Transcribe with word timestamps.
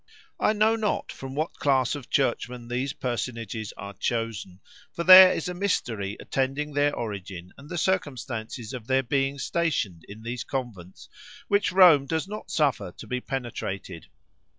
I 0.39 0.53
know 0.53 0.75
not 0.75 1.11
from 1.11 1.35
what 1.35 1.59
class 1.59 1.93
of 1.93 2.09
churchmen 2.09 2.69
these 2.69 2.91
personages 2.91 3.71
are 3.77 3.93
chosen, 3.93 4.59
for 4.91 5.03
there 5.03 5.31
is 5.31 5.47
a 5.47 5.53
mystery 5.53 6.17
attending 6.19 6.73
their 6.73 6.95
origin 6.95 7.53
and 7.55 7.69
the 7.69 7.77
circumstance 7.77 8.73
of 8.73 8.87
their 8.87 9.03
being 9.03 9.37
stationed 9.37 10.03
in 10.09 10.23
these 10.23 10.43
convents, 10.43 11.07
which 11.49 11.71
Rome 11.71 12.07
does 12.07 12.27
not 12.27 12.49
suffer 12.49 12.91
to 12.93 13.05
be 13.05 13.21
penetrated. 13.21 14.07